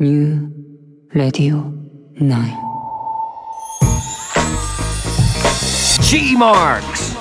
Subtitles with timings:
[0.00, 0.50] New
[1.14, 1.72] Radio
[2.20, 2.56] 9
[6.02, 7.14] G Marks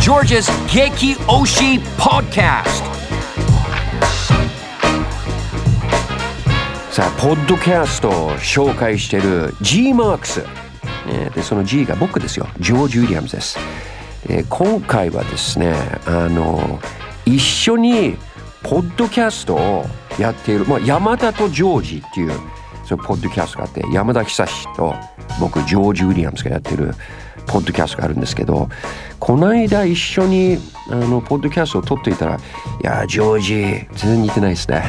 [0.00, 2.82] George's Geki Oshi Podcast.
[6.90, 10.42] さあポッドキャストを紹介している G マークス、
[11.06, 13.56] ねでその G が僕ですよジョージ・ウィリアムズです
[14.26, 15.72] で今回はですね
[16.04, 16.80] あの
[17.24, 18.16] 一緒に
[18.64, 19.86] ポッドキャストを
[20.18, 22.32] やっている、まあ、山田とジョージっていう
[22.84, 24.94] そのポッドキャストがあって山田久志と
[25.38, 26.92] 僕ジョージ・ウィリアムズがやってる
[27.46, 28.68] ポッドキャストがあるんですけど
[29.18, 30.58] この間一緒に
[30.90, 32.40] あのポッドキャストを撮っていたら「い
[32.82, 34.84] やジョージ全然似てないですね」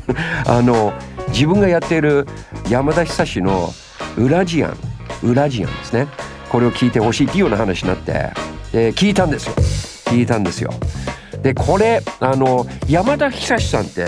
[0.46, 0.92] あの
[1.28, 2.26] 自分がやっている
[2.68, 3.72] 山田久志の
[4.16, 4.76] ウラジアン
[5.22, 6.06] ウラジアンですね。
[6.50, 8.30] これを聞いてほしいっていうような話になって
[8.72, 9.54] で聞いたんですよ。
[10.06, 10.72] 聞いたんですよ。
[11.42, 14.06] でこれあのやまだひさしさんって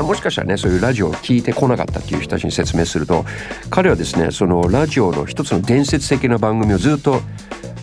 [0.00, 3.24] もしかしたらねそういうラジオを聞いてこなかったっていう人たちに説明すると
[3.70, 7.20] 彼はですねそのラジオの一つの伝説的な番組をずっと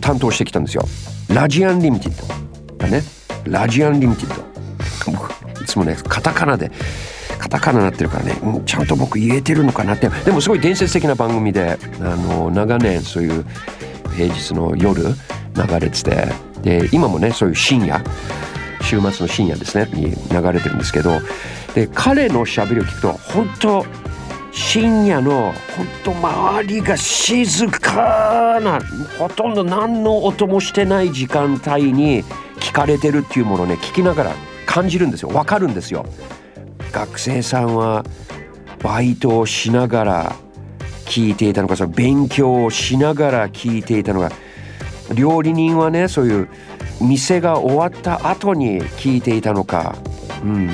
[0.02, 0.83] 担当してきたんですよ。
[1.30, 3.03] ラジアンリミテッドね。
[3.45, 4.50] ラジアンリミテッド。
[5.61, 6.72] いつもねカタカナで
[7.38, 13.45] カタカナになってるからね、うん、ちゃんと僕言えてるのかなってでもすごい伝説的な番組であの長年そういう
[14.16, 16.28] 平日の夜流れてて
[16.61, 18.03] で今もねそういう深夜
[18.81, 21.19] 週末の深夜ですねに流れてるんですけど
[21.75, 23.86] で彼のしゃべりを聞くと本当
[24.52, 28.80] 深夜の本当周りが静かな
[29.17, 32.23] ほとんど何の音もしてない時間帯に
[32.59, 36.05] 聞かれてるっていうものをね聞きながら感じるんですよわかるんですよ。
[36.91, 38.03] 学生さんは
[38.81, 40.36] バイトをしながら
[41.05, 44.31] 聞いていたのかその勉強をしながら聞いていたのか
[45.14, 46.49] 料理人はねそういう
[47.02, 49.95] 店が終わった後に聞いていたのか、
[50.44, 50.69] うん、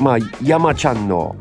[0.00, 1.36] まあ山ちゃんの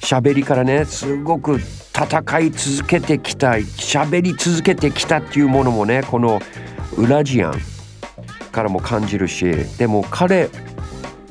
[0.00, 6.40] 喋りからねすごく戦い続けてきた喋り続けてきたっていうものもねこの
[6.96, 7.54] ウラジアン
[8.50, 9.44] からも感じるし
[9.78, 10.50] でも彼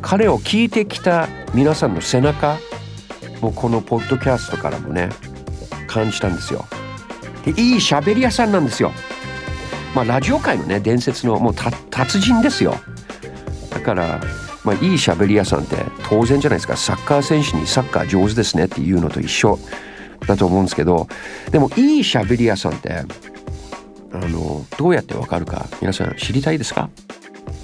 [0.02, 2.58] 彼を聞いてきた皆さんの背中
[3.42, 5.10] もこのポッドキャストからもね
[5.88, 6.66] 感じたんですよ。
[7.44, 8.92] でいい喋り屋さんなんですよ。
[9.96, 12.76] まあラジオ界のね伝説のもう達人ですよ。
[13.70, 14.22] だから
[14.64, 19.58] まあ、いい喋り屋さんって当然じゃないですかサッカー選手にサッカー上手ですねっていうのと一緒
[20.28, 21.08] だと思うんですけど
[21.50, 22.94] でもいい喋り屋さんって
[24.14, 26.90] あのどうやってわかるか皆さん知りたいですか、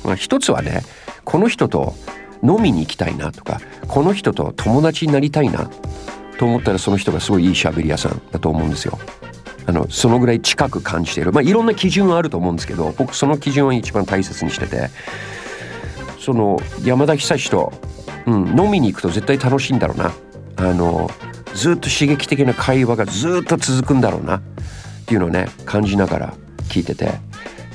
[0.04, 0.82] まあ、一つはね
[1.24, 1.94] この人と
[2.42, 5.70] 飲みに行きたいなとかこの人と友達になりたいな
[6.40, 8.98] と思ったらその人がすごいいい喋り屋さんだと思うんですよ。
[9.68, 11.32] あのそのぐらい近く感じている。
[11.32, 14.90] まあいろんな基準はあると思うんですけど僕その基準を一番大切にしてて。
[16.28, 17.72] その山田久志と、
[18.26, 20.12] うん、飲みに行くと絶対楽しいんだろうな。
[20.58, 21.10] あの
[21.54, 24.38] ずっと刺激的な会話がずっと続くんだろうな。
[24.38, 24.42] っ
[25.06, 26.34] ていうのをね感じながら
[26.68, 27.12] 聞いてて。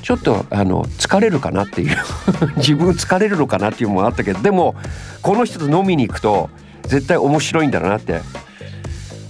[0.03, 1.97] ちょっとあの疲れるかなっていう。
[2.57, 4.75] 自分疲れるのかなっていうのもあったけどでも
[5.21, 6.49] この人と飲みに行くと
[6.83, 8.21] 絶対面白いんだろうなって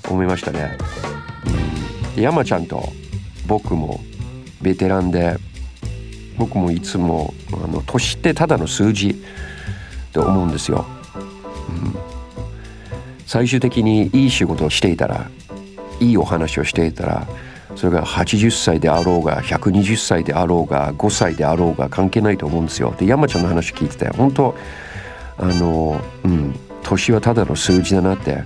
[0.09, 0.77] 思いましたね。
[2.21, 2.91] 山ちゃんと
[3.47, 3.99] 僕も
[4.61, 5.37] ベテランで
[6.37, 9.23] 僕もいつもあの年ってただの数字
[10.11, 10.85] と思うんですよ。
[11.69, 11.95] うん、
[13.25, 15.29] 最終的にいい仕事をしていたら
[15.99, 17.27] いいお話をしていたら
[17.75, 22.95] それが80歳であろうが120歳であろうが5歳であろうが関係ないと思うんですよ。
[22.97, 24.55] で山ちゃんの話聞いてて本当
[25.37, 28.43] あのうん年はただの数字だなって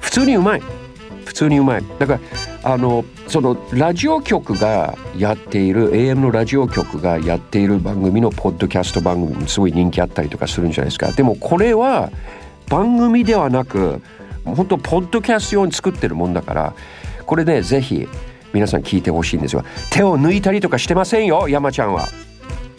[0.00, 0.62] 普通にうまい
[1.24, 1.84] 普通にうまい。
[1.98, 2.20] だから
[2.62, 11.12] あのそのラジオ局がやっている AM のラジオ局がやっている番組のポッドキャスト番組すごい人気あったりとかするんじゃないですか。
[11.12, 12.10] でもこれは
[12.68, 14.00] 番組ではなく
[14.44, 16.74] 本当ポッドキャスト用に作ってるもんだから
[17.26, 18.06] これねぜひ
[18.52, 19.64] 皆さん聞いてほしいんですよ。
[19.90, 22.08] 手を抜いたりとかしてませんよ山ちゃんは。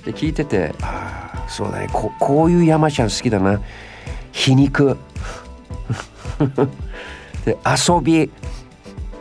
[0.05, 1.89] で聞いててああそうだね。
[1.91, 3.59] ここういう山ちゃん好きだな。
[4.31, 4.97] 皮肉。
[7.45, 8.31] で遊び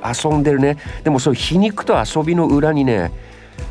[0.04, 3.12] 遊んでるねでもそういう皮肉と遊びの裏にね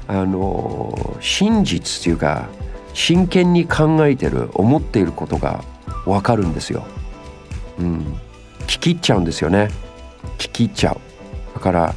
[0.07, 2.47] あの真実っていうか
[2.93, 5.63] 真剣に考えてる思っていることが
[6.05, 6.85] 分かるんですよ。
[7.79, 8.19] うん、
[8.67, 9.69] 聞き入っちゃうんですよね。
[10.37, 10.97] 聞き入っちゃう。
[11.55, 11.95] だから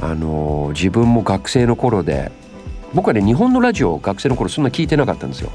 [0.00, 2.30] あの自分も学生の頃で
[2.94, 5.50] 僕はね日本のラジオを学生の頃そんな聞いてなかったんですよ。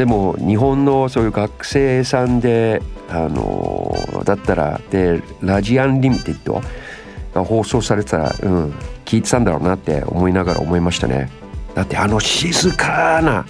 [0.00, 2.80] でも日本のそういう学生さんで
[3.10, 3.94] あの
[4.24, 6.62] だったらでラジアンリミテッド
[7.34, 8.70] が放送されてたら、うん、
[9.04, 11.28] 聞いてたんだろうなって思いながら思いましたね。
[11.74, 13.44] だってあの静かな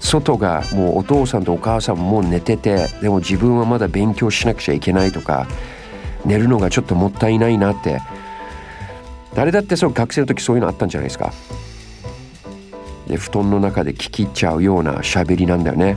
[0.00, 5.46] 外がもうお父さんとお母さんももう寝ててでも自分はまだ勉強しなくちゃいけないとか
[6.24, 8.00] 寝るのがちょっともったいないなって。
[9.32, 11.32] 誰だってその学生の時そういうのあったんじゃないですか。
[13.08, 15.96] で布団の中で聞き入っちゃうような喋りなんだよね。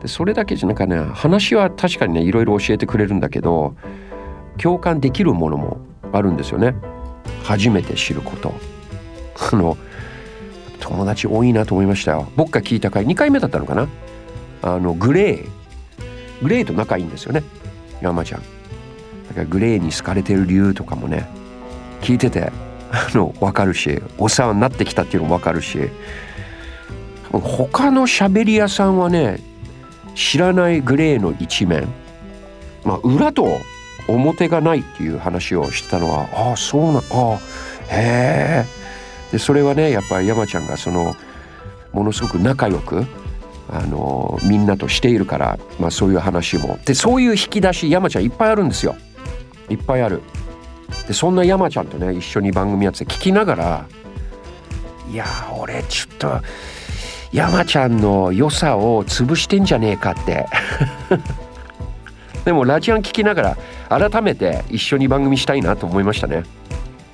[0.00, 3.74] でそれだけじゃなんかね話は確かにねいろいろ教えてくれるんだけど
[4.58, 5.78] 共感できるものも
[6.12, 6.74] あるんですよね。
[7.42, 8.54] 初めて知ること。
[9.52, 9.76] あの
[10.80, 12.28] 友達多いなと思いましたよ。
[12.36, 13.88] 僕が聞いた回2回目だったのかな。
[14.62, 15.48] あのグレー。
[16.42, 17.42] グレーと仲いいんですよね。
[18.00, 18.40] 山ちゃん。
[19.28, 21.26] だからグレーに好かれてる理由とかもね
[22.00, 22.52] 聞いてて
[23.14, 25.88] の分かるしお世話になってきたっていうのも分かるし
[27.30, 29.40] 他の喋り屋さんはね
[30.14, 31.88] 知らないグレーの一面
[32.84, 33.58] まあ裏と
[34.06, 37.38] 表がないっていう話をしてたのはああそうなああ
[37.88, 38.84] へえ。
[39.32, 41.16] でそれはねやっぱり山ちゃんがその
[41.92, 43.04] ものすごく仲良く
[43.68, 46.78] あのみんなとしているから、まあ、そういう話も。
[46.84, 48.94] でそういう引き出し山ちゃんいっぱいあるんですよ。
[49.70, 50.22] いっぱいある。
[51.06, 53.86] でそんな山ちゃんとね一緒に番組やって聞きながら
[55.10, 55.26] いや
[55.58, 56.40] 俺ちょっと
[57.32, 60.46] 山ちゃんの良さを潰してんじゃねえかって。
[62.44, 63.56] でもラジアン聞きなが
[63.88, 66.44] ら改めて一緒に番組したいなと思いましたね。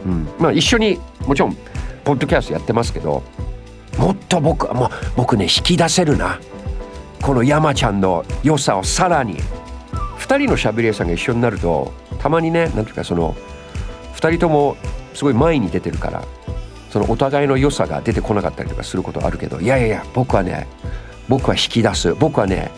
[0.04, 1.56] うん、まあ一緒にもちろん
[2.04, 3.22] ポッドキャストやってますけど
[3.96, 6.38] もっと僕はもう僕ね引き出せるな。
[7.22, 9.38] この山ちゃんの良さをさらに。
[10.18, 13.34] 2人のしゃべり屋さんが一緒になるとたまにねなんていうかその
[14.20, 14.76] 2人とも
[15.14, 16.22] すごい前に出てるから
[16.90, 20.66] そのお互いの良さが出てこなかったりとかすることあるけどいやいやいや僕はね
[21.28, 22.12] 僕は引き出す。
[22.14, 22.72] 僕はね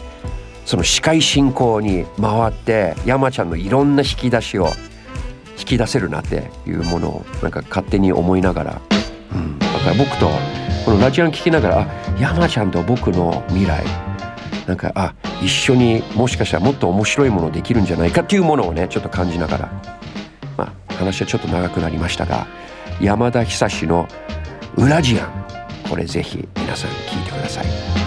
[0.66, 4.68] その司会進行に回って山ちゃんのいろんな引き出しを
[5.58, 8.80] 引き出せるなっていうものをなんか勝手に思いながら、
[9.34, 10.28] うん、だから僕と
[10.84, 11.86] このラジオン聞きながらあ
[12.20, 13.84] 山ちゃんと僕の未来。
[14.66, 19.91] なんかあ一緒にもしかしたらもっと面白いものできるんじゃないかっていうものをねちょっと感じながら。
[21.04, 22.46] 話はちょっと長くなりましたが
[23.00, 24.08] 山田久志の
[24.76, 25.44] 「ウラジアン」
[25.88, 28.01] これぜひ皆さん聞いてください。